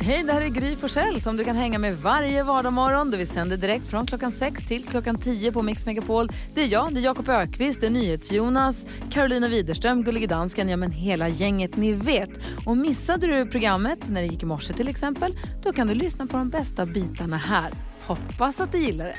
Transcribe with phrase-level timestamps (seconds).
[0.00, 3.10] Hej, det här är Gry Forssell som du kan hänga med varje vardagsmorgon.
[3.10, 6.28] Vi sänder direkt från klockan 6 till klockan 10 på Mix Megapol.
[6.54, 10.76] Det är jag, det är Jakob Ökvist, det är NyhetsJonas, Carolina Widerström, Gullige Dansken, ja
[10.76, 12.30] men hela gänget ni vet.
[12.66, 16.26] Och missade du programmet när det gick i morse till exempel, då kan du lyssna
[16.26, 17.72] på de bästa bitarna här.
[18.06, 19.16] Hoppas att du gillar det.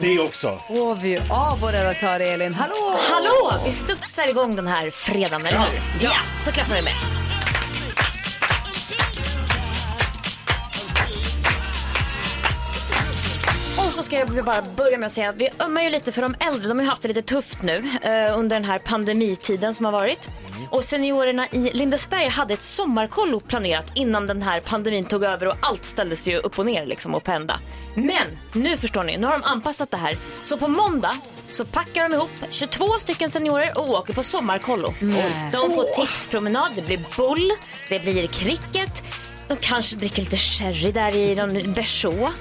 [0.00, 0.48] Det också.
[0.68, 2.54] Och vi av vår redaktör Elin.
[2.54, 2.98] Hallå!
[3.12, 3.62] Hallå!
[3.64, 5.82] Vi studsar igång den här fredagen, eller hur?
[6.00, 6.10] Ja,
[6.44, 6.94] så klappar vi med.
[13.98, 16.34] Så ska jag bara börja med att säga att vi ömmar ju lite för de
[16.40, 16.68] äldre.
[16.68, 19.92] De har ju haft det lite tufft nu eh, under den här pandemitiden som har
[19.92, 20.28] varit.
[20.70, 25.54] Och seniorerna i Lindesberg hade ett sommarkollo planerat innan den här pandemin tog över och
[25.62, 27.60] allt ställdes ju upp och ner liksom och på ända.
[27.94, 30.18] Men nu förstår ni, nu har de anpassat det här.
[30.42, 31.16] Så på måndag
[31.50, 34.94] så packar de ihop 22 stycken seniorer och åker på sommarkollo.
[35.52, 37.52] De får tipspromenad, det blir bull,
[37.88, 39.04] det blir cricket.
[39.48, 42.32] De kanske dricker lite sherry där i någon berså.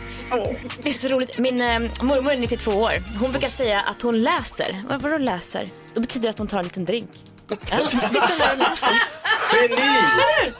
[0.84, 1.38] Det är så roligt.
[1.38, 3.04] Min eh, mormor är 92 år.
[3.20, 4.84] Hon brukar säga att hon läser.
[4.90, 5.70] Vad vadå läser?
[5.94, 7.10] Det betyder att hon tar en liten drink.
[7.50, 8.90] Ja, hon sitter där och läser.
[9.54, 10.52] Geni!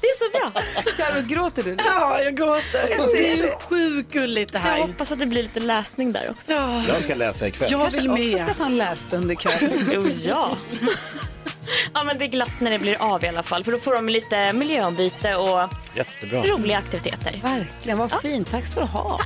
[0.00, 0.62] Det är så bra.
[0.96, 1.76] Carro, gråter du?
[1.86, 2.88] Ja, jag gråter.
[2.90, 4.80] Jag ser Det är så- sjukt gulligt det Så jag här.
[4.80, 6.52] hoppas att det blir lite läsning där också.
[6.88, 7.72] Jag ska läsa ikväll.
[7.72, 8.40] Jag vill också med.
[8.40, 9.70] ska ta en lässtund ikväll.
[9.94, 10.56] Jo, ja.
[11.94, 13.64] Ja, men det är glatt när det blir av i alla fall.
[13.64, 16.42] För då får de lite miljöombyte och Jättebra.
[16.42, 17.40] roliga aktiviteter.
[17.42, 18.50] Verkligen, vad fint.
[18.50, 19.20] Tack ska du ha.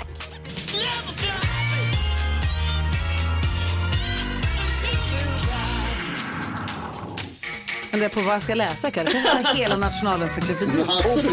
[7.91, 9.07] Funderar på vad jag ska läsa ikväll.
[9.13, 10.87] Kanske ta hela nationalencyklopedin.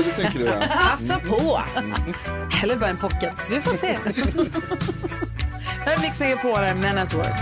[0.06, 0.54] Det tänker du ja.
[0.90, 1.62] Passa på.
[2.64, 3.36] Eller bara en pocket.
[3.50, 3.88] Vi får se.
[5.86, 7.42] Här är Mix Megapol, med Network.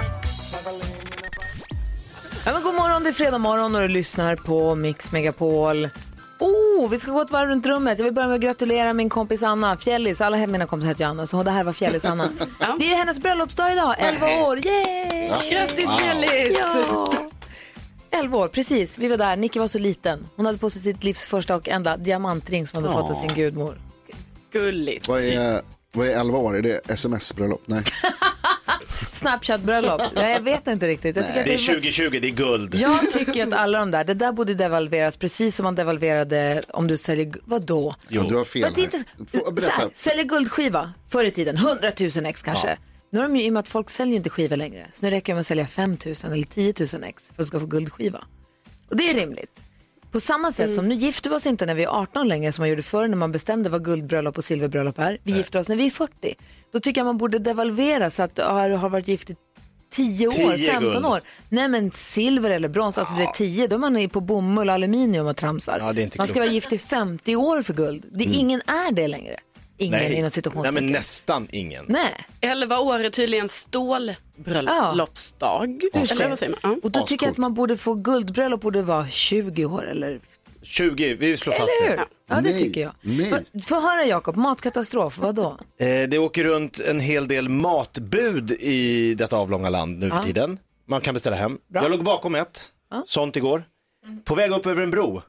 [2.46, 5.90] Ja, men god morgon, det är fredag morgon och du lyssnar på Mix Megapol.
[6.40, 8.00] Oh, vi ska gå ett varv runt rummet.
[8.00, 10.22] Jag vill börja med att gratulera min kompis Anna, Fjällis.
[10.22, 12.30] Alla mina kompisar heter ju Anna, så det här var Fjällis Anna.
[12.80, 14.66] Det är hennes bröllopsdag idag, 11 år.
[14.66, 15.52] Yay!
[15.52, 16.58] Grattis Fjällis!
[16.60, 17.14] Ja.
[18.12, 19.00] 11 år, precis.
[19.00, 19.36] Vi var där.
[19.36, 20.26] Nicky var så liten.
[20.36, 23.22] Hon hade på sig sitt livs första och enda diamantring som hon hade fått av
[23.22, 23.82] sin gudmor.
[24.52, 25.08] Gulligt.
[25.08, 25.62] Vad är,
[25.94, 26.58] vad är 11 år?
[26.58, 27.64] Är det sms-bröllop?
[27.66, 27.84] Nej.
[29.14, 30.02] Snapchat-bröllop.
[30.16, 31.16] Nej, jag vet inte riktigt.
[31.16, 32.76] Jag tycker att Det är det var- 2020, det är guld.
[32.82, 36.88] Jag tycker att alla de där, det där borde devalveras precis som man devalverade om
[36.88, 37.96] du säljer, vadå?
[38.08, 38.24] Jo.
[38.30, 39.04] Du har fel Vad inte,
[39.62, 42.78] så här, säljer guldskiva förr i tiden, 100 000 ex kanske.
[43.10, 45.12] Nu har de ju, i och med att folk säljer inte skivor längre, så nu
[45.12, 47.60] räcker det med att sälja 5 000 eller 10 000 ex för att du ska
[47.60, 48.24] få guldskiva.
[48.90, 49.60] Och det är rimligt.
[50.14, 52.62] På samma sätt som nu gifter vi oss inte när vi är 18 längre som
[52.62, 55.18] man gjorde förr när man bestämde vad guldbröllop och silverbröllop är.
[55.24, 56.36] Vi gifter oss när vi är 40.
[56.74, 59.36] Då tycker jag man borde devalvera så att har, har varit gift i
[59.92, 61.06] 10 år, 10 15 guld.
[61.06, 61.22] år.
[61.50, 64.76] Nej men silver eller brons, alltså det är 10, då är man på bomull och
[64.76, 65.78] aluminium och tramsar.
[65.80, 66.36] Ja, man ska klokt.
[66.36, 68.06] vara gift i 50 år för guld.
[68.12, 69.36] Det, Ingen är det längre.
[69.86, 70.86] Ingen inom Nej, citationstecken.
[70.86, 71.86] men nästan ingen.
[71.88, 72.26] Nej.
[72.42, 75.80] 11 år är tydligen stålbröllopsdag.
[75.82, 76.30] Du Eller ser.
[76.30, 76.60] vad säger man?
[76.64, 76.76] Ja.
[76.84, 80.20] Och då tycker jag att man borde få guldbröllop borde vara 20 år eller
[80.64, 82.00] 20, vi slår fast det.
[82.30, 82.92] Ja, det Nej, tycker jag.
[83.02, 83.30] nej.
[83.30, 85.58] Få- Få höra Jakob, matkatastrof, vad då?
[85.80, 90.60] Eh, det åker runt en hel del matbud i detta avlånga land nu för tiden.
[90.88, 91.58] Man kan beställa hem.
[91.74, 92.72] Jag låg bakom ett,
[93.06, 93.64] sånt igår.
[94.26, 95.22] På väg upp över en bro.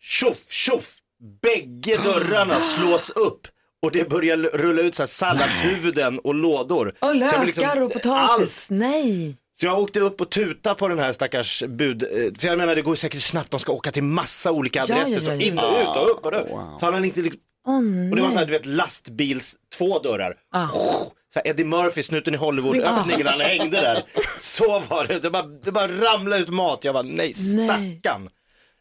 [0.00, 0.94] Tjoff, tjoff!
[1.42, 3.46] Bägge dörrarna slås upp
[3.82, 6.88] och det börjar rulla ut så här salladshuvuden och lådor.
[6.88, 9.36] Och Så jag lökar liksom- och potatis, nej.
[9.52, 12.74] Så jag åkte upp och tuta på den här stackars bud, eh, för jag menar
[12.74, 15.40] det går säkert snabbt, de ska åka till massa olika adresser, ja, så ja, ja.
[15.40, 16.50] in och ut och upp och upp.
[16.50, 16.78] Wow.
[16.80, 17.40] Så han inte liksom,
[18.10, 20.34] och det var så här, du vet lastbils, två dörrar.
[20.52, 20.68] Ah.
[21.34, 24.02] Så här Eddie Murphy, snuten i Hollywood, öppningen, han hängde där.
[24.40, 28.30] Så var det, det bara, det bara ramlade ut mat, jag bara nej stackarn.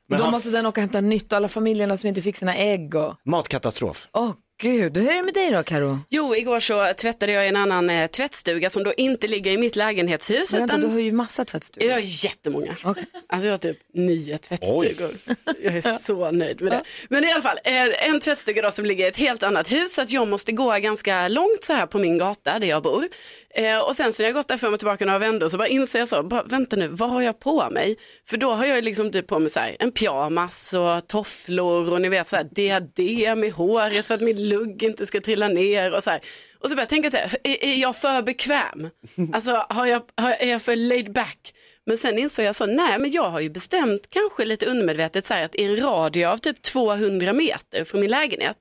[0.09, 2.55] Men då han, måste den åka och hämta nytt, alla familjerna som inte fick sina
[2.55, 3.15] ägg och...
[3.25, 4.07] matkatastrof.
[4.13, 4.31] Åh
[4.61, 5.99] gud, hur är det med dig då Karo?
[6.09, 9.57] Jo, igår så tvättade jag i en annan eh, tvättstuga som då inte ligger i
[9.57, 10.53] mitt lägenhetshus.
[10.53, 10.81] Vänta, utan...
[10.81, 11.89] du har ju massa tvättstugor.
[11.89, 12.75] Jag har jättemånga.
[12.83, 13.05] Okej.
[13.27, 15.11] Alltså jag har typ nio tvättstugor.
[15.63, 16.83] Jag är så nöjd med det.
[17.09, 19.93] Men i alla fall, eh, en tvättstuga då som ligger i ett helt annat hus
[19.93, 23.07] så att jag måste gå ganska långt så här på min gata där jag bor.
[23.57, 25.67] Eh, Och sen så när jag gått där fram och tillbaka några vändor så bara
[25.67, 27.97] inser jag så, bara, vänta nu, vad har jag på mig?
[28.29, 32.01] För då har jag liksom typ på mig så här, en pyjamas och tofflor och
[32.01, 35.93] ni vet så här diadem i håret för att min lugg inte ska trilla ner
[35.93, 36.19] och så här.
[36.59, 38.89] Och så börjar jag tänka så här, är, är jag för bekväm?
[39.33, 41.53] Alltså har jag, har, är jag för laid back?
[41.85, 45.33] Men sen insåg jag så, nej men jag har ju bestämt kanske lite undermedvetet så
[45.33, 48.57] här att i en radie av typ 200 meter från min lägenhet,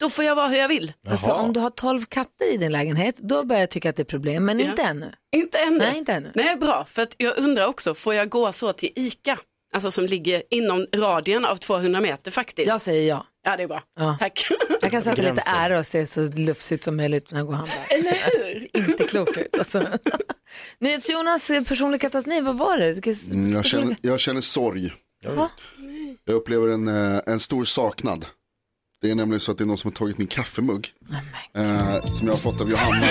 [0.00, 0.92] då får jag vara hur jag vill.
[1.08, 4.02] Alltså om du har 12 katter i din lägenhet, då börjar jag tycka att det
[4.02, 4.70] är problem, men Ja.
[4.70, 5.12] inte ännu.
[5.36, 5.78] Inte ännu.
[5.78, 6.30] Nej, inte ännu.
[6.34, 6.86] Nej, bra.
[6.90, 9.38] För att jag undrar också, får jag gå så till ICA?
[9.74, 12.68] Alltså som ligger inom radien av 200 meter faktiskt.
[12.68, 13.26] Jag säger ja.
[13.44, 13.82] Ja, det är bra.
[14.00, 14.16] Ja.
[14.20, 14.46] Tack.
[14.82, 15.54] Jag kan sätta lite Gränsen.
[15.54, 17.76] ära och se så lufsigt som möjligt när jag går och handlar.
[17.90, 18.68] Eller hur?
[18.90, 19.86] Inte klokt ut alltså.
[20.78, 22.92] NyhetsJonas personlig katastrof, vad var det?
[22.92, 24.92] Vilket- Mm, Jag känner, jag känner sorg.
[25.26, 25.50] Va?
[26.24, 28.26] Jag upplever en, eh, en stor saknad.
[29.02, 30.88] Det är nämligen så att det är någon som har tagit min kaffemugg.
[31.54, 33.06] Eh, som jag har fått av Johanna.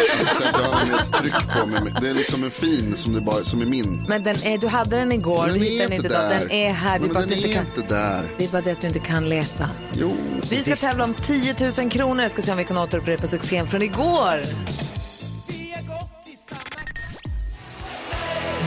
[0.60, 1.94] Johanna med ett tryck på mig.
[2.02, 4.06] Det är liksom en fin som, det bara, som är min.
[4.10, 6.40] Men den är, du hade den igår, Men du den hittade den är inte där.
[6.40, 8.30] Den är här, det är, bara den är kan, inte där.
[8.38, 9.70] det är bara det att du inte kan leta.
[9.94, 10.16] Jo.
[10.50, 12.22] Vi ska tävla om 10 000 kronor.
[12.22, 14.42] Jag ska se om vi kan återupprepa succén från igår.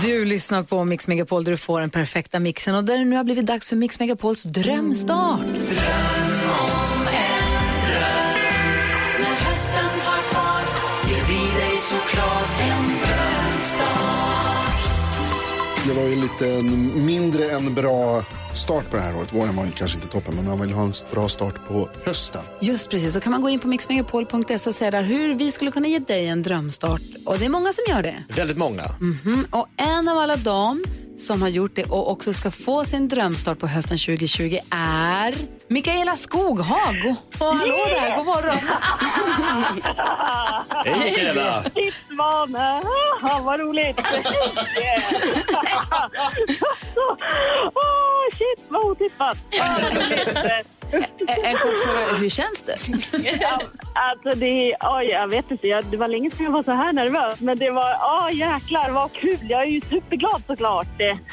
[0.03, 3.17] Du lyssnar på Mix Megapol där du får den perfekta mixen och där det nu
[3.17, 5.41] har blivit dags för Mix Megapols drömstart.
[15.87, 18.25] Det var ju lite en mindre än bra
[18.55, 19.35] start på det här året.
[19.35, 22.41] Våren var kanske inte toppen, men man vill ha en bra start på hösten.
[22.61, 25.71] Just precis, då kan man gå in på mixmegapol.se och säga där hur vi skulle
[25.71, 27.03] kunna ge dig en drömstart.
[27.27, 28.25] Och det är många som gör det.
[28.29, 28.85] Väldigt många.
[29.01, 30.85] Mm, och en av alla dem
[31.19, 35.35] som har gjort det och också ska få sin drömstart på hösten 2020 är
[35.69, 37.15] Mikaela Skoghag.
[37.41, 38.59] Och, och hallå där, god morgon.
[40.85, 41.65] Hej Mikaela!
[43.23, 43.97] Ah, vad roligt!
[48.39, 49.39] Shit, vad otippat!
[50.93, 51.31] Ah, vad roligt.
[51.31, 52.77] En en kort fråga, hur känns det?
[53.41, 53.59] Ja,
[53.95, 56.93] Alltså det, oj, jag vet inte, jag, det var länge sedan jag var så här
[56.93, 57.41] nervös.
[57.41, 59.39] Men det var, åh jäklar vad kul.
[59.49, 60.87] Jag är ju superglad såklart.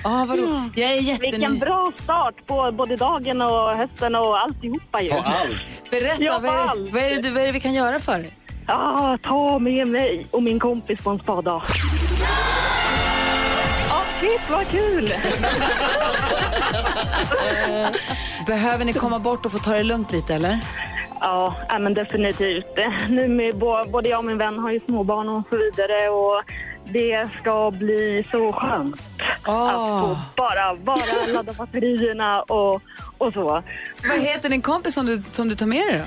[0.03, 0.71] Ah, vad roligt.
[0.75, 1.59] Jag är Vilken jätteny...
[1.59, 5.09] bra start på både dagen och hösten och alltihopa ju.
[5.09, 5.89] På allt.
[5.91, 6.93] Berätta, Ja, vad är, allt.
[6.93, 8.37] vad, är det, vad är det vi kan göra för dig?
[8.67, 11.61] Ah, ta med mig och min kompis på en spadag.
[14.15, 15.07] Ah, shit vad kul!
[18.47, 20.59] Behöver ni komma bort och få ta det lugnt lite eller?
[21.19, 22.65] Ja, men definitivt.
[23.09, 23.57] Nu med
[23.91, 26.43] både jag och min vän har ju småbarn och så vidare och
[26.93, 29.01] det ska bli så skönt
[29.47, 29.69] Ah.
[29.69, 30.97] att få bara, bara
[31.33, 32.81] ladda batterierna och,
[33.17, 33.63] och så.
[34.09, 36.05] Vad heter din kompis som du, som du tar med dig då?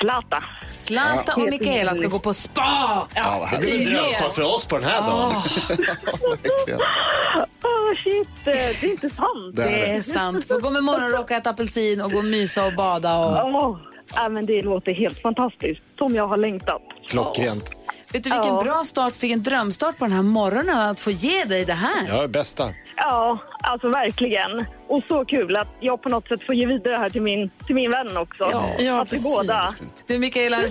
[0.00, 0.44] Zlata.
[0.66, 3.08] Zlata och Mikaela ska gå på spa.
[3.14, 5.32] Ja, Det blir en drömstart för oss på den här dagen.
[7.62, 9.56] Åh shit, det är inte sant.
[9.56, 10.48] Det Det är sant.
[10.48, 13.18] Få gå med morgonrock och äta apelsin och gå och mysa och bada.
[13.18, 13.54] Och...
[13.54, 13.78] Åh,
[14.14, 15.80] ja, men det låter helt fantastiskt.
[15.98, 16.82] Som jag har längtat.
[17.08, 17.70] Klockrent.
[18.12, 18.62] Vet du vilken Ja.
[18.62, 22.06] bra start, vilken drömstart på den här morgonen att få ge dig det här.
[22.08, 22.68] Ja, bästa.
[23.00, 24.64] Ja, alltså verkligen.
[24.88, 27.50] Och så kul att jag på något sätt får ge vidare det här till min,
[27.66, 28.48] till min vän också.
[28.52, 28.70] Ja.
[28.78, 29.24] Ja, att precis.
[29.24, 29.74] båda.
[30.06, 30.62] Du Mikaela,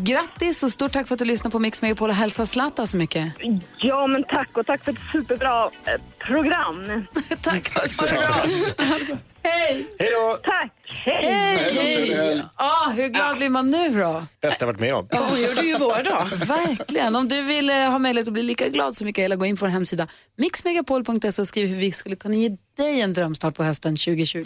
[0.00, 2.96] grattis och stort tack för att du lyssnade på Mix Megapol och hälsa Zlata så
[2.96, 3.32] mycket.
[3.78, 7.06] Ja, men tack och tack för ett superbra eh, program.
[7.42, 7.74] tack.
[7.74, 9.33] Tack så mycket.
[9.44, 9.86] Hej!
[9.98, 10.38] Hej då!
[10.42, 10.72] Tack!
[11.04, 11.58] Hej!
[11.72, 12.42] Hej!
[12.54, 14.26] Ah, hur glad blir man nu då?
[14.40, 15.08] Bästa jag varit med om.
[15.12, 16.26] Hon gjorde ju vår dag.
[16.46, 17.16] Verkligen.
[17.16, 19.64] Om du vill eh, ha möjlighet att bli lika glad som Mikaela, gå in på
[19.64, 23.96] vår hemsida mixmegapol.se och skriv hur vi skulle kunna ge dig en drömstart på hösten
[23.96, 24.42] 2020.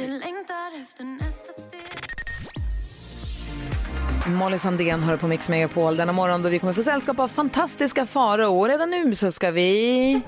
[4.27, 8.06] Molly Sandén hör på Mix Megapol denna morgon då vi kommer få sällskap av fantastiska
[8.06, 8.59] Farao.
[8.61, 10.21] Och redan nu så ska vi...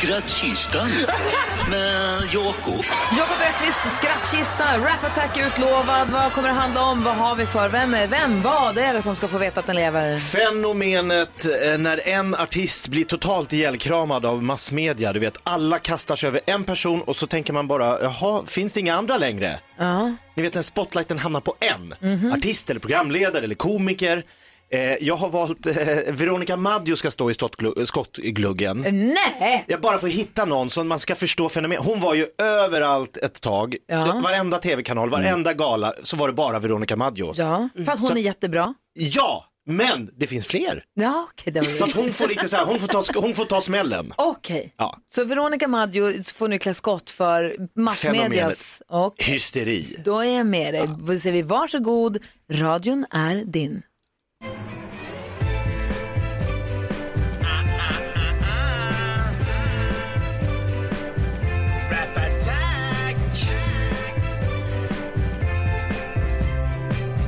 [0.00, 0.88] Skrattkistan
[1.70, 2.84] med Jakob.
[3.18, 6.08] Jakob Öqvist, skrattkista, Rap Attack utlovad.
[6.10, 7.04] Vad kommer det handla om?
[7.04, 7.68] Vad har vi för?
[7.68, 8.42] Vem är vem?
[8.42, 10.18] Vad är det som ska få veta att den lever?
[10.18, 15.12] Fenomenet eh, när en artist blir totalt ihjälkramad av massmedia.
[15.12, 18.72] Du vet, alla kastar sig över en person och så tänker man bara, jaha, finns
[18.72, 19.58] det inga andra längre?
[19.78, 20.12] Ja.
[20.34, 21.94] Ni vet när spotlighten hamnar på en.
[22.32, 24.24] Artist eller programledare eller komiker.
[24.70, 25.74] Eh, jag har valt, eh,
[26.12, 28.80] Veronica Maggio ska stå i skottglu- skottgluggen.
[29.14, 29.64] Nej!
[29.68, 31.78] Jag bara får hitta någon som man ska förstå fenomen.
[31.78, 33.76] Hon var ju överallt ett tag.
[33.86, 33.96] Ja.
[33.96, 37.32] Det- Varenda tv-kanal, varenda gala så var det bara Veronica Maggio.
[37.36, 38.74] Ja, Ja, för att hon är jättebra.
[39.68, 40.84] men det finns fler.
[40.94, 41.52] Ja, okej.
[41.52, 43.60] det var Så att hon får lite så här, hon får ta, hon får ta
[43.60, 44.12] smällen.
[44.16, 44.74] Okej.
[44.76, 44.96] Ja.
[45.08, 48.82] Så Veronica Maggio får nu klä skott för massmedias...
[48.88, 49.96] Och Hysteri.
[50.04, 50.88] då är jag med dig.
[50.98, 52.18] Då säger vi varsågod,
[52.52, 53.82] radion är din.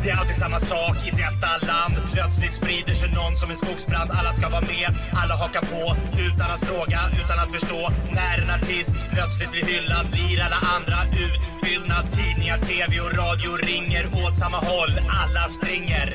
[0.09, 1.95] Det är alltid samma sak i detta land.
[2.13, 4.11] Plötsligt sprider sig någon som en skogsbrand.
[4.11, 4.89] Alla ska vara med,
[5.21, 5.85] alla hakar på.
[6.27, 7.91] Utan att fråga, utan att förstå.
[8.19, 12.05] När en artist plötsligt blir hyllad Blir alla andra utfyllnad.
[12.13, 14.93] Tidningar, tv och radio ringer åt samma håll.
[15.23, 16.07] Alla springer.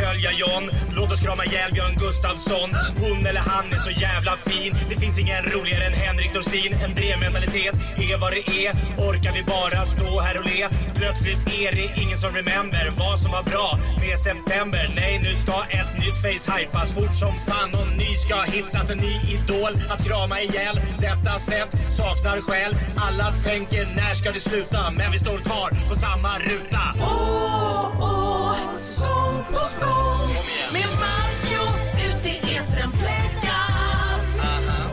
[0.00, 0.64] Följa John.
[0.96, 2.70] Låt oss krama ihjäl Björn Gustafsson.
[3.02, 4.74] Hon eller han är så jävla fin.
[4.90, 6.72] Det finns ingen roligare än Henrik Dorsin.
[6.84, 8.70] En drevmentalitet är vad det är.
[9.08, 10.68] Orkar vi bara stå här och le?
[10.94, 14.84] Plötsligt är det ingen som remember Vad som var bra med september.
[14.96, 18.98] Nej nu ska ett nytt face hypas Fort som fan och ny ska hittas En
[18.98, 20.76] ny idol att krama ihjäl.
[20.98, 22.72] Detta sätt saknar själ.
[22.96, 24.90] Alla tänker när ska det sluta?
[24.90, 26.84] Men vi står kvar på samma ruta.
[27.00, 29.11] Oh, oh, so
[29.52, 30.30] på sång
[30.72, 31.64] med Maggio
[32.06, 34.26] ut i etern fläckas.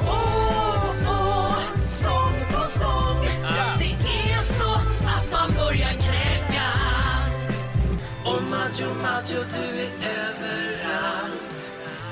[0.07, 1.57] Åh, åh,
[2.01, 3.21] sång på sång.
[3.79, 3.91] Det
[4.33, 4.73] är så
[5.15, 7.49] att man börjar kräkas.
[8.25, 9.91] Och Maggio, Maggio, du är
[10.23, 11.71] överallt.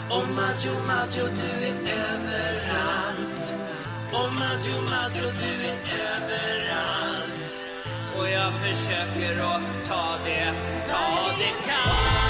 [0.10, 1.75] Och Maggio, Maggio, du är
[2.08, 3.58] överallt.
[4.12, 5.80] Och Maggio, Maggio, du är
[6.16, 7.62] överallt.
[8.18, 10.54] Och jag försöker att ta det,
[10.89, 12.26] ta det kan.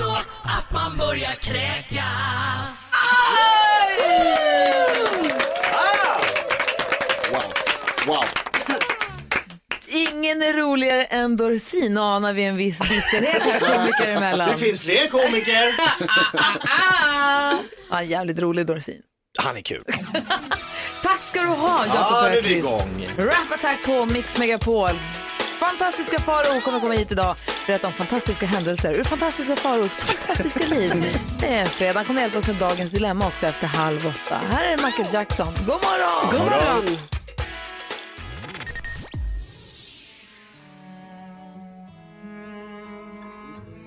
[0.00, 0.16] Så
[0.48, 2.92] att man börjar kräkas.
[7.32, 7.42] Wow.
[8.06, 8.24] Wow.
[9.88, 14.50] Ingen är roligare än Dorsin anar vi en viss bitterhet här komiker emellan.
[14.50, 15.74] Det finns fler komiker.
[17.90, 19.02] Ja, jävligt rolig Dorsin.
[19.38, 19.84] Han är kul.
[21.02, 22.58] Tack ska du ha Jakob Ja, nu är vi Öqvist.
[22.58, 23.06] igång.
[23.18, 24.90] Rap Attack på Mix Megapol.
[25.60, 27.36] Fantastiska Farao kommer komma hit idag
[27.66, 31.18] berätta om fantastiska händelser ur fantastiska Faraos fantastiska liv.
[31.40, 31.98] Det är fredag.
[31.98, 34.40] Han kommer hjälpa oss med dagens dilemma också efter halv åtta.
[34.50, 35.54] Här är Michael Jackson.
[35.54, 36.30] God morgon!
[36.30, 36.98] God morgon.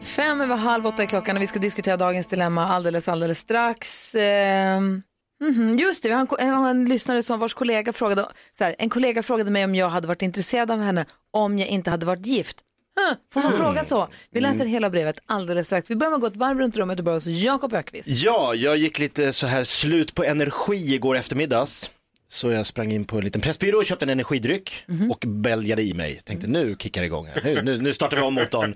[0.01, 4.15] Fem över halv åtta är klockan och vi ska diskutera dagens dilemma alldeles, alldeles strax.
[4.15, 5.01] Ehm,
[5.43, 8.75] mhm, just det, vi har en, har en lyssnare som vars kollega frågade, så här,
[8.79, 12.05] en kollega frågade mig om jag hade varit intresserad av henne om jag inte hade
[12.05, 12.57] varit gift.
[12.95, 14.07] Huh, får man fråga så?
[14.31, 15.91] Vi läser hela brevet alldeles strax.
[15.91, 18.07] Vi börjar med att gå ett varv runt rummet och börjar hos Jakob Ökvist.
[18.07, 21.89] Ja, jag gick lite så här slut på energi igår eftermiddags.
[22.27, 25.93] Så jag sprang in på en liten pressbyrå och köpte en energidryck och bälgade i
[25.93, 26.19] mig.
[26.23, 28.75] Tänkte nu kickar det igång här, nu, nu, nu startar vi om motorn.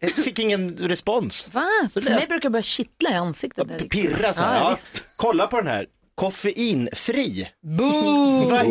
[0.00, 1.48] Eh, Fick ingen respons.
[1.52, 1.66] Va?
[1.94, 3.68] För mig brukar det börja kittla i ansiktet.
[3.78, 4.54] P- Pirra så här.
[4.56, 5.00] Ja, Ja.
[5.16, 7.48] Kolla på den här, koffeinfri.
[7.62, 8.48] Boo!
[8.50, 8.66] Vad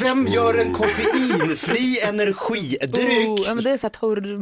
[0.00, 3.26] vem gör en koffeinfri energidryck?
[3.26, 3.44] Boo!
[3.46, 4.40] Ja, men det är så här torr...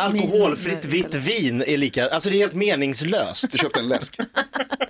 [0.00, 3.50] Alkoholfritt vitt vin är lika, alltså det är helt meningslöst.
[3.50, 4.16] Du köpte en läsk.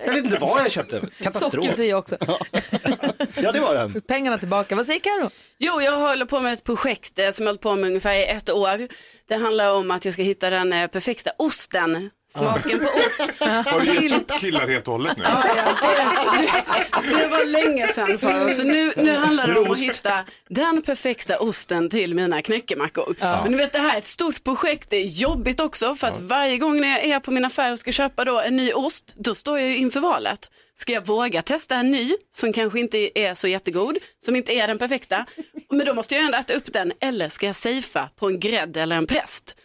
[0.06, 1.54] Jag vet inte vad jag köpte, katastrof.
[1.54, 2.16] Sockerfri också.
[3.34, 4.00] Ja det var den.
[4.00, 4.76] Pengarna tillbaka.
[4.76, 5.30] Vad säger Karo?
[5.58, 8.26] Jo, jag håller på med ett projekt eh, som jag hållit på med ungefär i
[8.26, 8.88] ett år.
[9.28, 13.20] Det handlar om att jag ska hitta den eh, perfekta osten, smaken på ost.
[13.40, 15.24] Har du gett upp killar helt och hållet nu?
[15.26, 15.42] Ja,
[15.82, 18.56] det, det, det var länge sedan för oss.
[18.56, 23.14] Så nu, nu handlar det om att hitta den perfekta osten till mina knäckemackor.
[23.20, 26.20] Men du vet det här är ett stort projekt, det är jobbigt också för att
[26.20, 29.14] varje gång när jag är på min affär och ska köpa då en ny ost,
[29.16, 30.50] då står jag ju inför valet.
[30.74, 34.66] Ska jag våga testa en ny som kanske inte är så jättegod, som inte är
[34.66, 35.26] den perfekta,
[35.70, 38.80] men då måste jag ändå äta upp den, eller ska jag safea på en grädde
[38.82, 39.56] eller en präst?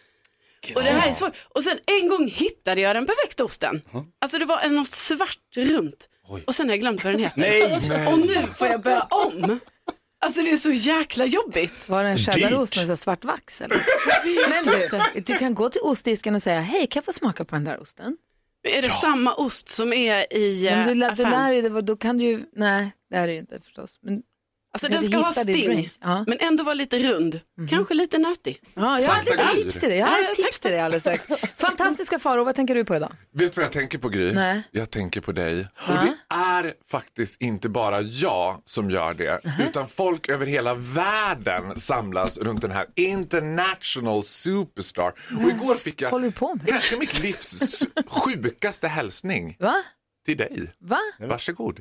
[0.74, 1.32] Och det här är svårt.
[1.48, 3.82] Och sen en gång hittade jag den perfekta osten.
[4.20, 6.08] Alltså det var en något svart runt.
[6.46, 7.40] Och sen har jag glömt vad den heter.
[7.88, 8.06] Nej.
[8.12, 9.60] Och nu får jag börja om.
[10.18, 11.88] Alltså det är så jäkla jobbigt.
[11.88, 13.60] Var det en cheddarost med så här svart vax?
[13.60, 13.82] Eller?
[14.48, 14.64] Men
[15.14, 17.64] du, du kan gå till ostdisken och säga, hej kan jag få smaka på den
[17.64, 18.16] där osten?
[18.68, 21.30] Är det samma ost som är i Men eh, du, det affären?
[21.30, 23.98] lär ju, det var- då kan du ju, nej det är det ju inte förstås.
[24.02, 24.22] Men,
[24.76, 25.90] Alltså den ska ha sting.
[26.00, 26.24] Ja.
[26.26, 27.40] men ändå vara lite rund.
[27.70, 28.60] Kanske lite nötig.
[28.74, 29.98] ja, jag har ett litet tips till dig.
[29.98, 31.26] Jag har ett tips till dig alldeles strax.
[31.56, 33.12] Fantastiska Faro, vad tänker du på idag?
[33.32, 34.32] Vet du vad jag tänker på Gry?
[34.32, 34.62] Nej.
[34.70, 35.66] Jag tänker på dig.
[35.88, 41.80] Och det är faktiskt inte bara jag som gör det, utan folk över hela världen
[41.80, 45.12] samlas runt den här international superstar.
[45.42, 46.68] Och igår fick jag håller du på med?
[46.68, 49.74] kanske mitt livs sjukaste hälsning Va?
[50.26, 50.72] till dig.
[50.78, 50.98] Va?
[51.20, 51.80] Varsågod.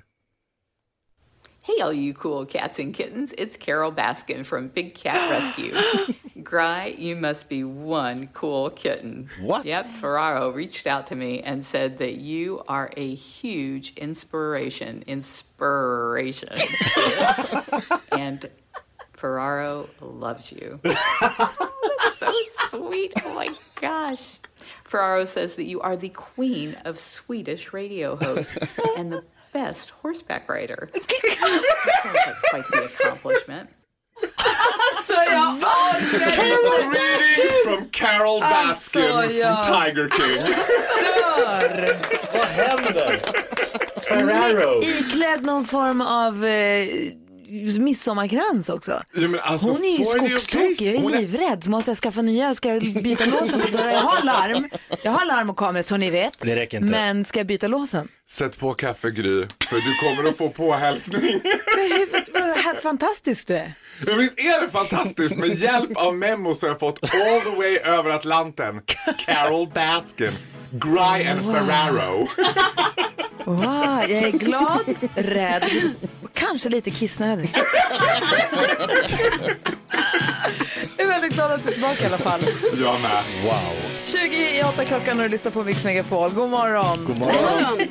[1.66, 3.34] Hey, all you cool cats and kittens.
[3.40, 6.44] It's Carol Baskin from Big Cat Rescue.
[6.44, 9.30] Gry, you must be one cool kitten.
[9.42, 9.66] What?
[9.66, 15.04] Yep, Ferraro reached out to me and said that you are a huge inspiration.
[15.08, 16.56] Inspiration.
[18.12, 18.48] and
[19.14, 20.80] Ferraro loves you.
[20.84, 22.32] That's so
[22.70, 23.12] sweet.
[23.26, 23.50] Oh my
[23.82, 24.38] gosh.
[24.84, 29.24] Ferraro says that you are the queen of Swedish radio hosts and the
[29.56, 30.90] best horseback rider.
[32.14, 33.70] Like quite the accomplishment.
[35.08, 35.56] Så jag
[36.92, 39.64] Greetings from Carol Baskin Alltså, ja.
[39.64, 40.44] from Tiger King.
[41.02, 41.98] Dör!
[42.34, 43.20] Vad händer?
[44.08, 44.82] Ferraro.
[44.84, 46.88] Iklädd någon form av eh,
[47.80, 49.04] midsommarkrans också.
[49.14, 51.02] Ja, men alltså, Hon är ju skogstokig, jag.
[51.02, 51.64] Hon är livrädd.
[51.64, 53.92] Så måste jag skaffa nya, ska jag byta låsen på dörren?
[53.94, 54.70] Jag har larm,
[55.04, 56.40] jag har larm och kamera så ni vet.
[56.40, 56.92] Det räcker inte.
[56.92, 58.08] Men ska jag byta låsen?
[58.30, 61.42] Sätt på kaffe Gry, för du kommer att få påhälsning.
[62.34, 63.74] Vad fantastisk du är.
[64.08, 65.38] Ja, visst är det fantastiskt?
[65.38, 68.82] Med hjälp av memo så har jag fått all the way över Atlanten.
[69.26, 70.32] Carol Baskin,
[70.72, 72.28] Gry and Ferraro.
[73.46, 74.82] Wow, jag är glad,
[75.16, 75.64] rädd
[76.24, 77.50] och kanske lite kissnödig.
[80.98, 82.42] Jag är väldigt glad att du är tillbaka i alla fall.
[82.64, 83.24] Jag med.
[83.44, 83.76] Wow.
[84.04, 86.30] 20 i 8 klockan och du lyssnar på Mix Megapol.
[86.30, 87.06] God morgon.
[87.06, 87.88] God morgon.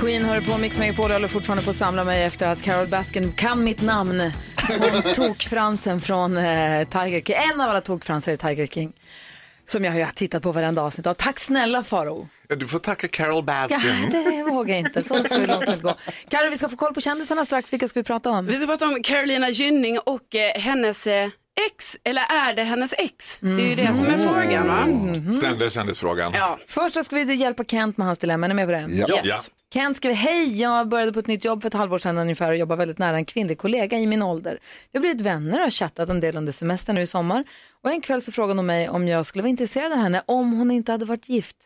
[0.00, 2.86] Queen hör på Mix Megapol och håller fortfarande på att samla mig efter att Carol
[2.86, 4.32] Baskin kan mitt namn.
[5.14, 7.36] Tokfransen från eh, Tiger King.
[7.52, 8.92] En av alla tokfransar i Tiger King.
[9.66, 11.14] Som jag har tittat på varenda avsnitt av.
[11.14, 12.28] Tack snälla Faro.
[12.48, 14.10] Ja, Du får tacka Carol Ja, Baskin.
[14.10, 15.02] det vågar jag inte.
[15.02, 15.94] Så ska vi långt inte gå.
[16.28, 17.72] Carro, vi ska få koll på kändisarna strax.
[17.72, 18.46] Vilka ska vi prata om?
[18.46, 21.28] Vi ska prata om Carolina Gynning och eh, hennes eh,
[21.66, 23.38] ex, eller är det hennes ex?
[23.40, 25.32] Det är ju det som är frågan va?
[25.32, 26.32] Ständiga kändisfrågan.
[26.34, 26.58] Ja.
[26.66, 28.46] Först så ska vi hjälpa Kent med hans dilemma.
[28.46, 28.86] Är ni med på det?
[28.88, 29.06] Ja.
[29.08, 29.26] Ja.
[29.26, 29.50] Yes.
[29.72, 32.56] Kent skriver, hej, jag började på ett nytt jobb för ett halvår sedan ungefär och
[32.56, 34.58] jobbar väldigt nära en kvinnlig kollega i min ålder.
[34.92, 37.44] Vi har blivit vänner och har chattat en del under semestern nu i sommar.
[37.82, 40.52] Och en kväll så frågade hon mig om jag skulle vara intresserad av henne om
[40.52, 41.56] hon inte hade varit gift.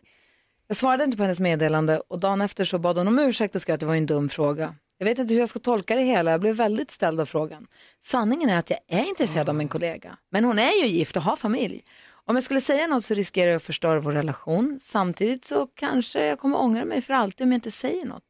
[0.69, 3.63] Jag svarade inte på hennes meddelande och dagen efter så bad hon om ursäkt och
[3.63, 4.75] skrev att det var en dum fråga.
[4.99, 7.67] Jag vet inte hur jag ska tolka det hela, jag blev väldigt ställd av frågan.
[8.05, 11.23] Sanningen är att jag är intresserad av min kollega, men hon är ju gift och
[11.23, 11.85] har familj.
[12.25, 14.79] Om jag skulle säga något så riskerar jag att förstöra vår relation.
[14.83, 18.23] Samtidigt så kanske jag kommer ångra mig för alltid om jag inte säger något.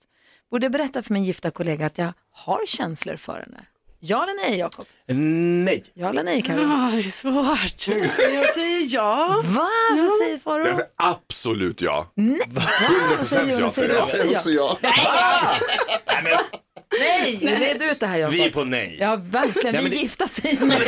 [0.50, 3.66] Borde jag berätta för min gifta kollega att jag har känslor för henne?
[4.00, 4.86] Ja eller nej, Jakob?
[5.64, 5.84] Nej.
[5.94, 6.70] Ja eller nej, Karin?
[6.70, 7.88] Ah, det är svårt.
[8.34, 9.42] Jag säger ja.
[9.46, 9.68] Va?
[9.96, 12.12] Vad säger säger absolut ja.
[12.14, 12.40] Nej.
[13.18, 13.74] 100% säger ja Jonas?
[13.74, 14.04] säger Säger jag.
[14.04, 14.78] du Säger också ja.
[16.98, 18.34] Nej, red ut det här Jakob.
[18.34, 18.96] Vi är på nej.
[19.00, 19.84] Ja, verkligen.
[19.84, 20.78] Vi det- gifta säger nej.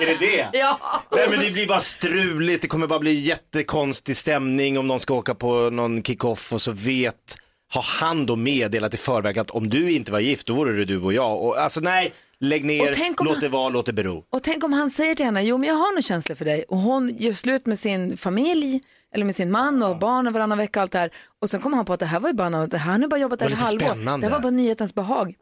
[0.00, 0.48] Är det det?
[0.58, 1.02] Ja.
[1.16, 5.14] Nej men det blir bara struligt, det kommer bara bli jättekonstig stämning om någon ska
[5.14, 7.14] åka på någon kick-off och så vet,
[7.74, 10.84] har han då meddelat i förväg att om du inte var gift då vore det
[10.84, 11.42] du och jag.
[11.42, 14.24] Och, alltså nej, lägg ner, låt det vara, låt det bero.
[14.30, 16.64] Och tänk om han säger till henne, jo men jag har nog känslor för dig
[16.68, 18.80] och hon gör slut med sin familj
[19.14, 21.10] eller med sin man och barn och varannan vecka och allt det här.
[21.40, 23.08] Och sen kommer han på att det här var ju bara något, det här har
[23.08, 23.86] bara jobbat ett halvår.
[23.86, 24.26] spännande.
[24.26, 25.34] Det här var bara nyhetens behag.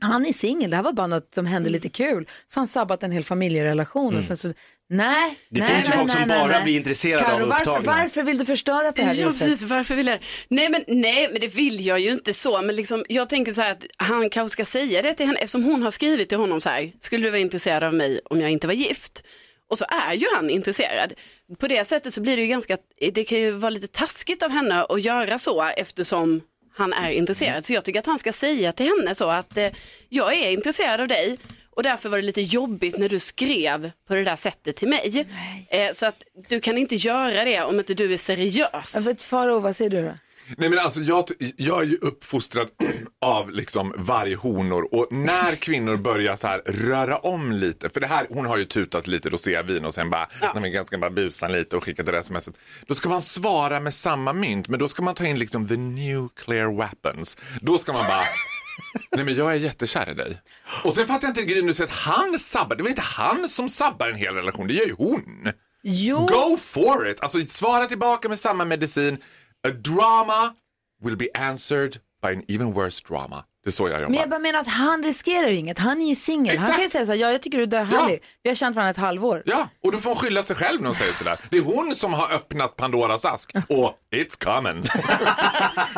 [0.00, 2.26] Han är singel, det här var bara något som hände lite kul.
[2.46, 4.52] Så han sabbat en hel familjerelation och sen så,
[4.88, 5.06] nej.
[5.24, 5.34] Mm.
[5.50, 6.64] Det nej, finns ju nej, folk som nej, bara nej.
[6.64, 7.92] blir intresserade Karo, av varför, upptagna.
[7.92, 9.48] varför vill du förstöra på det här Ja, viset?
[9.48, 9.68] precis.
[9.70, 10.18] Varför vill jag?
[10.48, 12.62] Nej men, nej, men det vill jag ju inte så.
[12.62, 15.64] Men liksom, jag tänker så här att han kanske ska säga det till henne eftersom
[15.64, 16.92] hon har skrivit till honom så här.
[17.00, 19.22] Skulle du vara intresserad av mig om jag inte var gift?
[19.70, 21.12] Och så är ju han intresserad.
[21.58, 22.76] På det sättet så blir det ju ganska,
[23.12, 26.40] det kan ju vara lite taskigt av henne att göra så eftersom
[26.78, 27.64] han är intresserad.
[27.64, 29.68] Så jag tycker att han ska säga till henne så att eh,
[30.08, 31.38] jag är intresserad av dig
[31.70, 35.26] och därför var det lite jobbigt när du skrev på det där sättet till mig.
[35.70, 38.94] Eh, så att du kan inte göra det om inte du är seriös.
[39.24, 40.12] Faro, vad säger du då?
[40.56, 41.24] Nej men alltså jag,
[41.56, 42.68] jag är ju uppfostrad
[43.20, 48.26] av liksom varghonor och när kvinnor börjar så här röra om lite, för det här,
[48.30, 50.60] hon har ju tutat lite rosévin och sen bara, ja.
[50.60, 52.54] men ganska bara busa lite och skicka det smset.
[52.86, 55.76] Då ska man svara med samma mynt, men då ska man ta in liksom the
[55.76, 57.36] nuclear weapons.
[57.60, 58.24] Då ska man bara,
[59.16, 60.40] nej men jag är jättekär i dig.
[60.84, 63.48] Och sen fattar jag inte grejen, du säger att han sabbar, det var inte han
[63.48, 65.52] som sabbar en hel relation, det gör ju hon.
[65.82, 66.26] Jo.
[66.26, 67.20] Go for it!
[67.20, 69.18] Alltså svara tillbaka med samma medicin.
[69.68, 70.54] A drama
[71.02, 73.44] will be answered by an even worse drama.
[73.64, 74.10] Det är så jag jobbar.
[74.10, 75.78] Men jag bara menar att han riskerar ju inget.
[75.78, 76.48] Han är ju singel.
[76.48, 76.74] Han Exakt.
[76.74, 78.22] kan ju säga så här, ja jag tycker du är härlig.
[78.42, 79.42] Vi har känt varandra ett halvår.
[79.46, 81.38] Ja, och då får hon skylla sig själv när hon säger sådär.
[81.50, 84.84] Det är hon som har öppnat Pandoras ask och it's coming.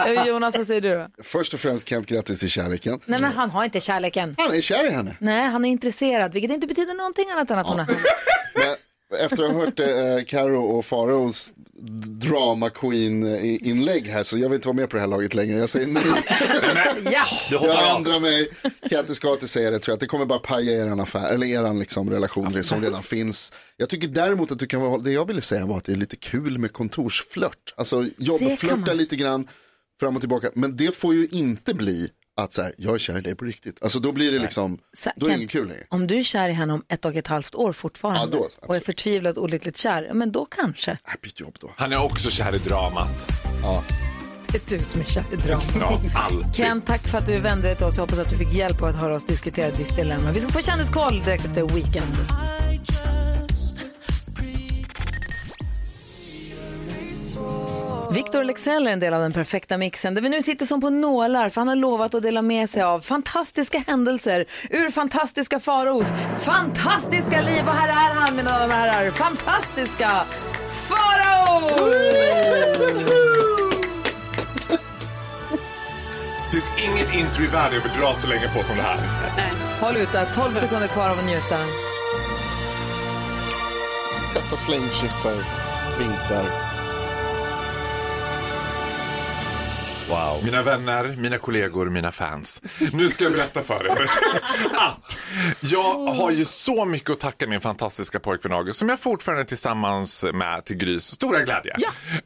[0.06, 1.06] Eh, Jonas, vad säger du då?
[1.22, 3.00] Först och främst Kent, grattis till kärleken.
[3.06, 4.34] Nej men han har inte kärleken.
[4.38, 5.16] Han är kär i henne.
[5.18, 7.86] Nej, han är intresserad, vilket inte betyder någonting annat än att hon har
[8.54, 8.76] Men
[9.24, 9.86] efter att ha hört eh,
[10.26, 11.54] Karo och Faraos
[12.20, 15.34] drama queen eh, inlägg här så jag vill inte vara med på det här laget
[15.34, 15.58] längre.
[15.58, 16.02] Jag säger nej.
[17.12, 17.24] Ja.
[17.50, 17.96] Jag av.
[17.96, 18.48] ändrar mig.
[19.14, 19.94] Ska inte säga det tror jag.
[19.94, 23.52] Att det kommer bara paja er affär, eller er liksom, relation som redan finns.
[23.76, 25.96] Jag tycker däremot att du kan vara, det jag ville säga var att det är
[25.96, 27.74] lite kul med kontorsflört.
[27.76, 29.48] Alltså jobba, flörta lite grann
[30.00, 30.50] fram och tillbaka.
[30.54, 32.10] Men det får ju inte bli
[32.42, 33.82] att så här, jag är kär i dig på riktigt.
[33.82, 35.84] Alltså då blir det liksom, Så, då är det Kent, inget kul längre.
[35.88, 38.44] Om du är kär i henne om ett och ett halvt år fortfarande Ja, då,
[38.44, 38.64] absolut.
[38.68, 40.90] och är förtvivlat olyckligt kär, ja, men då kanske.
[40.90, 41.70] Äh, byt jobb då.
[41.76, 43.30] Han är också kär i dramat.
[44.52, 45.62] Det är du som är kär i drama.
[45.80, 46.54] Ja, alltid.
[46.54, 47.96] Ken, tack för att du vände dig till oss.
[47.96, 50.32] Jag hoppas att du fick hjälp av att höra oss diskutera ditt dilemma.
[50.32, 52.16] Vi ska få kändiskoll direkt efter Weekend.
[58.12, 60.90] Victor Lexell är en del av den perfekta mixen där vi nu sitter som på
[60.90, 66.06] nålar för han har lovat att dela med sig av fantastiska händelser ur fantastiska faraos
[66.38, 67.62] fantastiska liv.
[67.66, 70.10] Och här är han mina damer och herrar, fantastiska
[70.70, 71.90] Farao!
[76.52, 78.98] Det finns inget intro i världen jag vill dra så länge på som det här.
[79.80, 81.58] Håll ut där, 12 sekunder kvar av att njuta.
[84.34, 85.36] Kasta slängkyssar,
[85.98, 86.79] vinklar.
[90.10, 90.44] Wow.
[90.44, 92.62] Mina vänner, mina kollegor, mina fans.
[92.92, 94.10] Nu ska jag berätta för er
[94.74, 95.18] att
[95.60, 99.46] jag har ju så mycket att tacka min fantastiska pojkvän August som jag fortfarande är
[99.46, 101.72] tillsammans med till Grys stora glädje.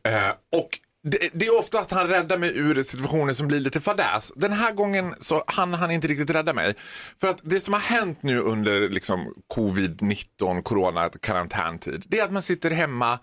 [0.02, 0.68] Eh, och
[1.02, 4.32] det, det är ofta att han räddar mig ur situationer som blir lite fadäs.
[4.36, 6.74] Den här gången så han han inte riktigt rädda mig.
[7.20, 12.32] För att det som har hänt nu under liksom covid-19, corona, karantäntid, det är att
[12.32, 13.18] man sitter hemma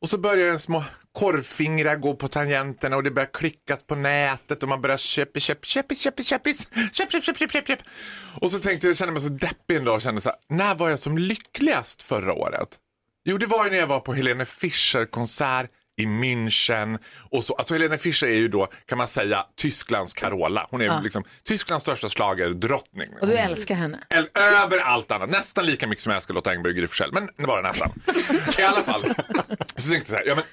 [0.00, 4.62] och så börjar den små korvfingrar gå på tangenterna och det börjar klickas på nätet
[4.62, 6.52] och man börjar köpa, köpa, köpa, köpa, köpa,
[6.92, 7.78] köp, köp, köp, köp, köp.
[8.40, 10.38] Och så tänkte jag, jag kände mig så deppig en dag och kände så här,
[10.48, 12.68] när var jag som lyckligast förra året?
[13.24, 16.98] Jo, det var ju när jag var på Helene Fischer konsert i München
[17.30, 17.54] och så.
[17.54, 20.66] Alltså Helene Fischer är ju då, kan man säga, Tysklands Carola.
[20.70, 21.00] Hon är Ja.
[21.00, 23.08] liksom Tysklands största schlagerdrottning.
[23.20, 23.98] Och du älskar henne.
[24.10, 25.30] Äl- Över allt annat.
[25.30, 27.06] Nästan lika mycket som jag älskar Lotta Engberg och Gry.
[27.12, 27.90] Men det var nästan.
[28.58, 29.02] I alla fall.
[29.76, 30.44] Så tänkte jag så här, ja men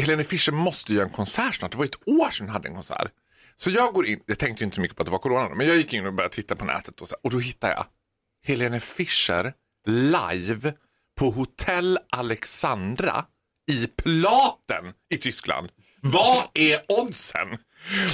[0.00, 1.70] Helene Fischer måste ju göra en konsert snart.
[1.72, 3.08] Det var ett år sedan hon hade en konsert.
[3.56, 5.54] Så jag går in, jag tänkte ju inte så mycket på att det var corona,
[5.54, 7.86] men jag gick in och började titta på nätet och, så, och då hittade jag
[8.46, 9.52] Helene Fischer
[9.86, 10.72] live
[11.18, 13.24] på Hotell Alexandra
[13.68, 15.68] i Platen i Tyskland.
[16.00, 17.48] Vad är oddsen?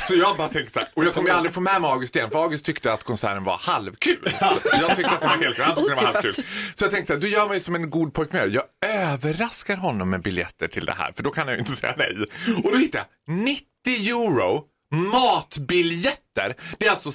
[0.02, 2.16] Så jag bara tänkte så här, och jag kommer ju aldrig få med mig August
[2.16, 4.32] igen, för August tyckte att konserten var halvkul.
[4.40, 6.34] Jag tyckte att det var helt kul, han tyckte det var halvkul.
[6.74, 8.52] Så jag tänkte så här, du gör mig som en god pojkvän.
[8.52, 11.94] Jag överraskar honom med biljetter till det här, för då kan jag ju inte säga
[11.98, 12.16] nej.
[12.64, 16.54] Och då hittade jag 90 euro matbiljetter.
[16.78, 17.12] Det är alltså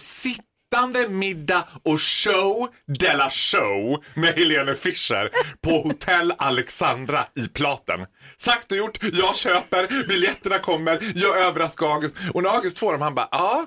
[0.69, 5.29] sittande middag och show de la show med Helene Fischer
[5.61, 8.05] på Hotell Alexandra i Platen.
[8.37, 12.15] Sagt och gjort, jag köper, biljetterna kommer, jag överraskar August.
[12.33, 13.65] Och när August får dem, han bara, ja,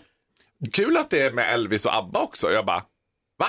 [0.73, 2.53] kul att det är med Elvis och ABBA också.
[2.53, 2.83] Jag bara,
[3.39, 3.49] va?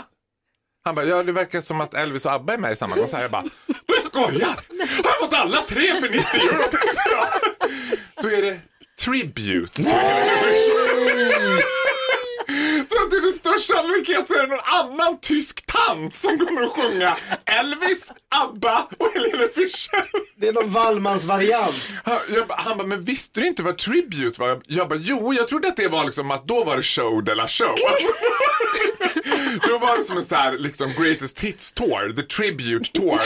[0.84, 3.22] Han bara, ja det verkar som att Elvis och ABBA är med i samma konsert.
[3.22, 3.46] Jag bara,
[3.86, 4.56] du skojar!
[5.04, 6.64] Har jag fått alla tre för 90 euro?
[8.22, 8.60] Då är det
[9.06, 11.84] tribute till Helene Fischer.
[12.86, 13.20] Så att det
[13.60, 18.88] största sannolikhet så är det någon annan tysk tant som kommer att sjunga Elvis, ABBA
[19.00, 20.06] och Helene Fischer.
[20.38, 21.90] Det är någon Wallmans variant.
[22.04, 22.18] Han,
[22.50, 24.62] han bara, men visste du inte vad tribute var?
[24.68, 27.34] Jag bara, jo, jag trodde att det var liksom att då var det show de
[27.36, 27.76] la show.
[29.68, 33.20] då var det som en så här, liksom greatest hits tour, the tribute tour.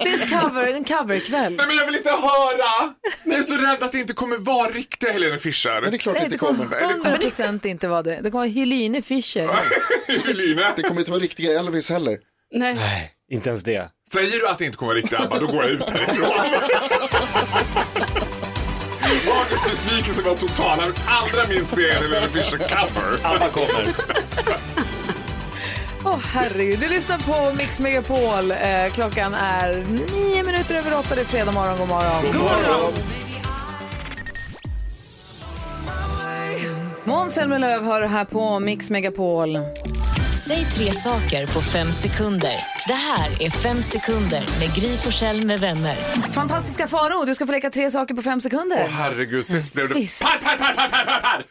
[0.00, 1.54] Det är en, cover, en coverkväll.
[1.56, 2.94] Nej men jag vill inte höra!
[3.24, 5.80] Jag är så rädd att det inte kommer vara riktiga Helene Fischer.
[5.82, 6.64] Men det är klart Nej, att det det kommer.
[6.64, 8.20] kommer 100 procent inte vara det.
[8.22, 9.13] Det kommer vara Helene Fischer.
[9.22, 10.72] Helene.
[10.76, 12.18] Det kommer inte vara riktiga Elvis heller.
[12.54, 12.74] Nej.
[12.74, 13.88] Nej, inte ens det.
[14.12, 16.24] Säger du att det inte kommer vara riktiga ABBA, då går jag ut härifrån.
[19.44, 20.80] August besvikelse var total.
[20.80, 23.34] Han allra minst se en Helene Fischer cover.
[23.34, 23.94] ABBA kommer.
[26.04, 28.50] Åh herregud, du lyssnar på Mix Megapol.
[28.50, 31.78] Eh, klockan är nio minuter över åtta, det är fredag morgon.
[31.78, 32.24] God morgon.
[32.26, 32.92] God morgon.
[37.24, 39.58] Måns Zelmerlöw hör här på Mix Megapol.
[40.46, 42.52] Säg tre saker på fem sekunder.
[42.86, 45.96] Det här är Fem sekunder med Gry Forssell med vänner.
[46.32, 48.82] Fantastiska Faro, du ska få leka tre saker på fem sekunder.
[48.84, 50.22] Åh herregud, sist blev det Sist.
[50.22, 51.44] par, par, par, par, par, par, par.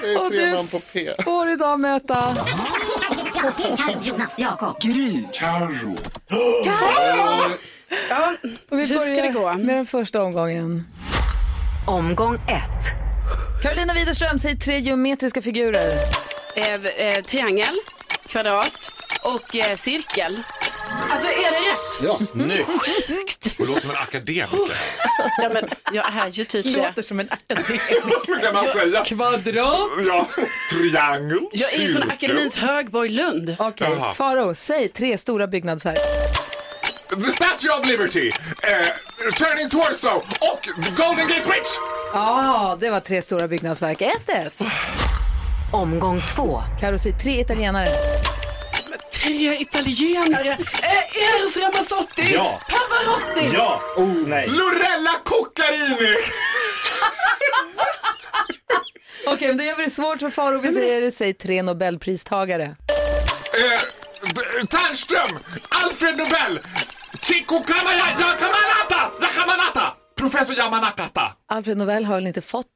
[0.00, 1.08] Säg Och tre du namn på P.
[1.24, 2.36] får idag möta...
[4.02, 4.76] Jonas, Jakob.
[8.70, 9.52] Och vi Hur ska börjar det gå?
[9.54, 10.84] med den första omgången.
[11.86, 12.84] Omgång ett.
[13.62, 15.92] Carolina Widerström, säg tre geometriska figurer.
[16.56, 17.74] Eh, eh, triangel,
[18.28, 18.90] kvadrat
[19.22, 20.40] och eh, cirkel.
[21.10, 22.02] Alltså är det rätt?
[22.02, 22.18] Ja,
[23.58, 24.76] Du låter som en akademiker.
[25.42, 26.86] Ja, men jag är ju typ det.
[26.86, 28.40] Låter som en akademiker.
[28.42, 29.04] kan man säga.
[29.04, 29.90] Kvadrat.
[30.06, 30.26] Ja,
[30.72, 33.56] triangel, Jag är ju från Akademins Högborg Lund.
[33.58, 34.14] Okej, Jaha.
[34.14, 35.98] Faro, säg tre stora byggnadsverk.
[37.22, 38.28] The Statue of Liberty,
[38.62, 40.08] eh, Turning Torso
[40.40, 41.68] och Golden Gate Bridge.
[42.12, 44.00] Ja, det var tre stora byggnadsverk.
[44.02, 44.58] 1 S.
[45.72, 46.62] Omgång två.
[46.80, 47.88] Karo, säg tre italienare.
[49.12, 50.50] Tre italienare.
[50.82, 52.32] Eh, Eros Ramazzotti.
[52.34, 52.60] Ja.
[52.68, 53.50] Pavarotti.
[53.54, 53.80] Ja!
[53.96, 54.46] Oh, nej.
[54.48, 56.16] Lorella Coccarini!
[59.26, 60.60] Okej, men det gör det svårt för Faro.
[60.60, 62.64] Vi säger, säg tre Nobelpristagare.
[62.64, 63.80] Eh,
[64.34, 65.38] D- Ternström!
[65.68, 66.60] Alfred Nobel!
[67.26, 69.10] Chico Yamanata!
[69.38, 69.94] Yamanata!
[70.16, 71.32] Professor Yamanakata!
[71.48, 72.66] Alfred Nobel har väl inte fått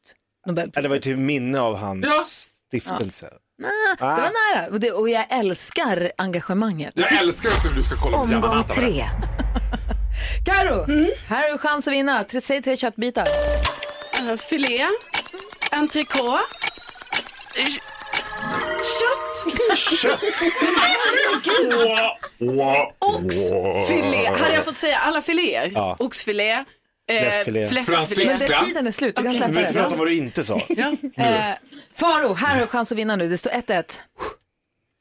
[0.47, 0.83] Ja, Nobelpriset?
[0.83, 2.23] Det var ju till minne av hans Ja.
[2.69, 3.29] stiftelse.
[3.59, 4.67] Nej, det var nära.
[4.71, 6.93] Och, det, och jag älskar engagemanget.
[6.97, 8.75] Jag älskar när du ska kolla på Omgång Yamanata.
[8.75, 9.05] tre.
[10.45, 10.87] Karo,
[11.29, 12.25] här har du chans att vinna.
[12.25, 13.27] Tre, säg tre köttbitar.
[14.19, 14.87] Eh, filé.
[15.71, 16.43] Entrecote.
[19.01, 19.79] Kött.
[19.79, 20.21] Kött!
[22.99, 24.27] Oxfilé.
[24.27, 25.71] Hade jag fått säga alla filéer?
[25.75, 25.97] Ja.
[25.99, 26.51] Oxfilé.
[26.51, 26.65] eh,
[27.23, 27.69] Fläskfilé.
[27.69, 28.27] fläskfilé.
[28.27, 29.73] Men det, tiden är slut, du kan släppa Vi det.
[29.73, 30.55] pratar om vad du inte sa.
[31.17, 31.55] Eh,
[31.97, 33.29] Faro, här har du chans att vinna nu.
[33.29, 34.01] Det står 1-1.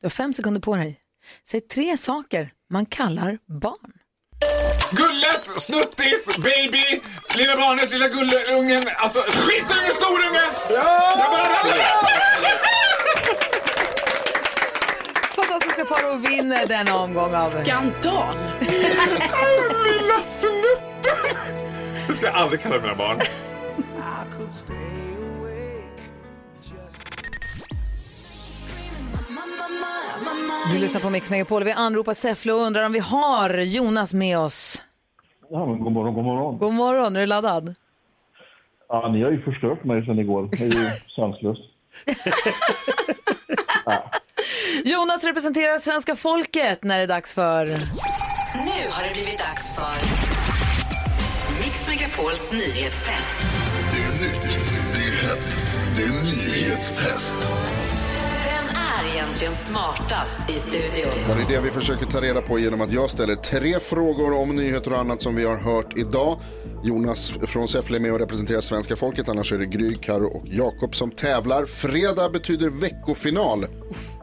[0.02, 1.00] Du har fem sekunder på dig.
[1.50, 3.92] Säg tre saker man kallar barn.
[4.92, 7.02] Gullet, snuttis, baby,
[7.36, 10.42] lilla barnet, lilla gullungen, alltså skitunge, storunge!
[10.70, 10.84] Jag
[11.32, 12.77] bara...
[15.90, 17.42] Faro vinner denna omgång av...
[17.42, 18.36] Skandal.
[18.60, 21.16] Lilla snutte!
[22.08, 23.20] Det ska jag aldrig kalla mina barn.
[30.72, 31.64] Du lyssnar på Mix Megapol.
[31.64, 34.84] Vi anropar Säffle och undrar om vi har Jonas med oss.
[35.50, 36.58] Ja, men god morgon, god morgon.
[36.58, 37.76] God morgon, är du laddad?
[38.90, 40.50] Ja, ni har ju förstört mig sedan igår.
[40.52, 41.62] Det är ju sanslöst.
[44.86, 47.66] Jonas representerar svenska folket när det är dags för...
[47.66, 50.02] Nu har det blivit dags för
[51.60, 53.36] Mix Megapols nyhetstest.
[53.94, 54.60] Det är nytt,
[54.94, 55.60] det är hett,
[55.96, 57.38] det är nyhetstest.
[58.98, 61.12] Är egentligen smartast i studion?
[61.28, 64.56] Det är det vi försöker ta reda på genom att jag ställer tre frågor om
[64.56, 66.40] nyheter och annat som vi har hört idag.
[66.84, 69.30] Jonas från Säffle är med och representerar svenska folket.
[69.30, 71.66] Annars är det Gry, Karo och Jakob som tävlar.
[71.66, 73.66] Fredag betyder veckofinal.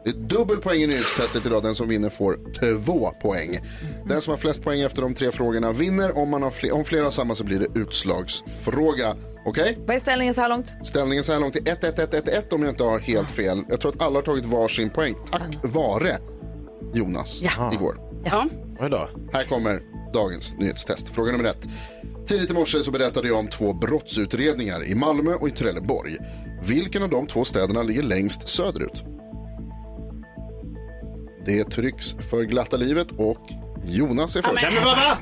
[0.04, 1.62] Det är dubbel poäng i nyhetstestet idag.
[1.62, 3.58] Den som vinner får två poäng.
[4.06, 6.18] Den som har flest poäng efter de tre frågorna vinner.
[6.18, 9.14] Om, man har fler, om flera har samma så blir det utslagsfråga.
[9.46, 9.78] Okej?
[9.87, 10.76] Vad är ställningen så här långt?
[10.83, 13.62] Ställningen så här långt är 1-1-1-1-1 om jag inte har helt fel.
[13.68, 16.18] Jag tror att alla har tagit varsin poäng tack vare
[16.94, 17.98] Jonas igår.
[18.24, 18.46] Ja.
[18.80, 19.09] Oj då.
[19.33, 21.09] Här kommer dagens nyhetstest.
[21.09, 21.68] Fråga nummer ett.
[22.26, 26.16] Tidigt i morse så berättade jag om två brottsutredningar i Malmö och i Trelleborg.
[26.62, 29.04] Vilken av de två städerna ligger längst söderut?
[31.46, 33.40] Det trycks för glatta livet och
[33.85, 34.62] Jonas är först.
[34.62, 35.18] Nej, men vad, va?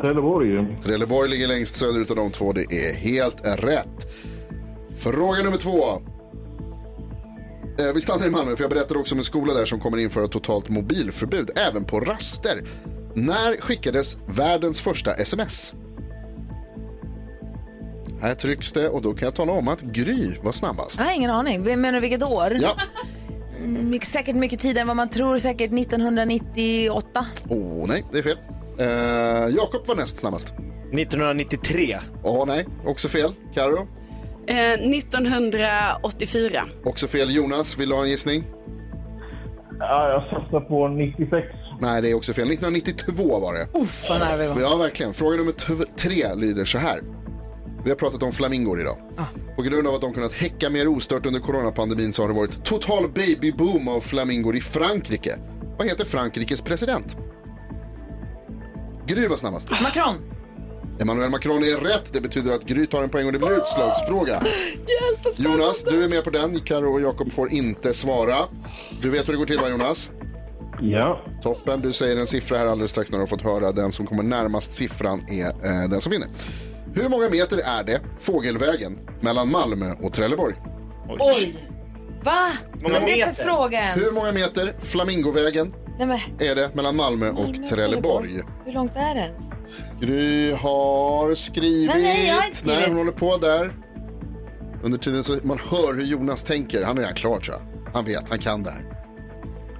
[0.00, 0.76] Trelleborg.
[0.84, 2.52] Trelleborg ligger längst söderut av de två.
[2.52, 4.06] Det är helt rätt.
[4.98, 5.82] Fråga nummer två.
[7.78, 9.98] Eh, Vi stannar i Malmö för jag berättade också om en skola där som kommer
[9.98, 12.62] införa totalt mobilförbud även på raster.
[13.14, 15.74] När skickades världens första sms?
[18.20, 20.98] Här trycks det och då kan jag tala om att Gry var snabbast.
[20.98, 21.62] Jag har ingen aning.
[21.62, 22.56] Vem Menar du vilket år?
[22.60, 22.76] Ja.
[23.64, 25.38] Mm, mycket- säkert mycket tidigare än vad man tror.
[25.38, 27.26] Säkert 1998.
[27.48, 28.36] Åh nej, det är fel.
[28.80, 28.86] Eh,
[29.56, 30.48] Jakob var näst snabbast.
[30.92, 31.96] 1993.
[32.22, 33.32] Åh nej, också fel.
[33.54, 33.88] Karo,
[34.46, 36.64] Eh, 1984.
[36.84, 37.34] också fel.
[37.36, 38.44] Jonas, vill du ha en gissning?
[39.78, 41.46] Ja, jag satsar på 96.
[41.80, 42.48] Nej, det är också fel.
[42.50, 43.68] 1992 var det.
[43.78, 44.60] Uff, vad nära vi var.
[44.70, 45.14] Ja, verkligen.
[45.14, 45.52] Fråga nummer
[45.96, 47.00] tre lyder så här.
[47.84, 48.96] Vi har pratat om flamingor idag.
[49.56, 52.64] På grund av att de kunnat häcka mer ostört under coronapandemin så har det varit
[52.64, 55.36] total babyboom av flamingor i Frankrike.
[55.78, 57.16] Vad heter Frankrikes president?
[59.08, 59.70] Gry var snabbast.
[59.82, 60.14] Macron.
[61.00, 62.12] Emmanuel Macron är rätt.
[62.12, 64.42] Det betyder att Gry tar en poäng och det blir utslagsfråga.
[65.36, 66.60] Jonas, du är med på den.
[66.60, 68.36] Karo och Jakob får inte svara.
[69.02, 70.10] Du vet hur det går till va Jonas?
[70.80, 71.24] Ja.
[71.42, 71.80] Toppen.
[71.80, 73.72] Du säger en siffra här alldeles strax när du har fått höra.
[73.72, 76.28] Den som kommer närmast siffran är eh, den som vinner.
[76.94, 80.54] Hur många meter är det fågelvägen mellan Malmö och Trelleborg?
[81.08, 81.64] Oj.
[82.24, 82.52] Va?
[82.82, 84.02] Vad är det för fråga ens?
[84.06, 86.18] Hur många meter Flamingovägen Nej, men,
[86.50, 88.42] är det mellan Malmö och Trelleborg?
[88.64, 89.42] hur långt är det ens?
[90.00, 91.90] Gry har skrivit.
[91.94, 92.78] Men nej, jag har inte skrivit.
[92.80, 93.70] Nej, hon håller på där.
[94.82, 96.84] Under tiden så man hör hur Jonas tänker.
[96.84, 97.92] Han är redan klar tror jag.
[97.94, 98.84] Han vet, han kan det här.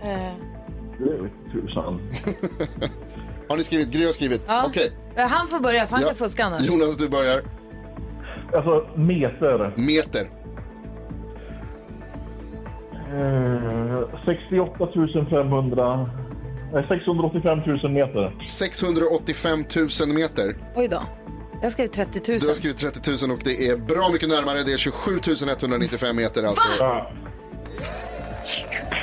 [0.02, 0.32] Eh,
[1.52, 2.00] tusan.
[3.48, 3.88] Har ni skrivit?
[3.90, 4.42] Gry har skrivit.
[4.48, 4.64] ja.
[4.66, 4.92] Okej.
[5.16, 6.08] Eh, Han får börja, för han Ja.
[6.08, 6.62] kan fuska annars.
[6.68, 7.40] Jonas, du börjar.
[8.54, 9.74] Alltså, meter.
[9.76, 10.30] Meter.
[12.92, 13.47] Eh,
[14.26, 14.88] 68
[15.30, 16.10] 500...
[16.72, 18.44] Nej, 685 000 meter.
[18.44, 19.64] 685
[20.00, 20.56] 000 meter.
[20.76, 21.02] Oj då.
[21.62, 22.38] Jag skrev 30 000.
[22.40, 24.62] Du har skrivit 30 000 och det är bra mycket närmare.
[24.62, 25.18] Det är 27
[25.58, 26.68] 195 meter alltså.
[26.78, 27.10] Ja.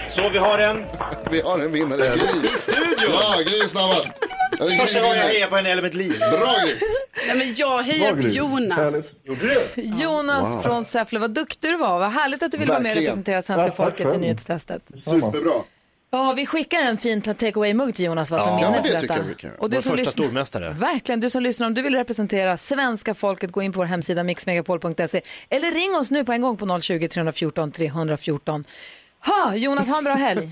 [0.07, 0.83] Så vi har en...
[1.31, 1.97] Vi har en vinnare.
[2.01, 2.43] Gry.
[2.43, 3.11] I studion!
[3.11, 4.19] Ja, Gry är snabbast.
[4.81, 6.19] Första gången jag hejar på en i hela mitt liv.
[6.19, 6.73] Bra Gry.
[7.27, 8.21] Nej, men jag hejar på.
[8.21, 9.13] Jonas.
[9.75, 10.61] Jonas Wow.
[10.61, 11.99] från Säffle, vad duktig du var.
[11.99, 14.81] Vad härligt att du vill vara med och representera svenska folket i nyhetstestet.
[15.03, 15.51] Superbra.
[16.11, 19.15] Ja, vi skickar en fin take away-mugg till Jonas va, som Ja, minne för detta.
[19.59, 20.69] Och du Vår som första lyssnar- stormästare.
[20.79, 24.23] Verkligen, du som lyssnar, om du vill representera svenska folket, gå in på vår hemsida
[24.23, 28.65] mixmegapol.se eller ring oss nu på en gång på 020 314 314.
[29.25, 30.51] Ha, Jonas, ha en bra helg.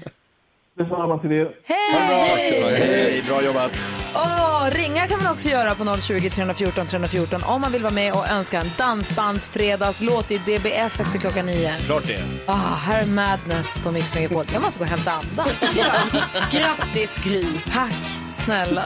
[0.77, 1.47] Detsamma till er.
[1.65, 2.61] Hej!
[2.77, 3.71] Hej, bra jobbat.
[4.15, 8.13] Åh, ringa kan man också göra på 020 314 314 om man vill vara med
[8.13, 11.75] och önska en dansbandsfredagslåt i DBF efter klockan nio.
[11.85, 12.23] Klart det.
[12.45, 14.45] Ah, här är Madness på Mix Megapol.
[14.53, 15.47] Jag måste gå och hämta andan.
[16.51, 17.45] Grattis Gry.
[17.73, 17.93] Tack,
[18.35, 18.85] snälla.